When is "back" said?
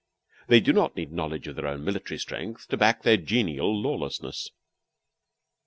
2.77-3.03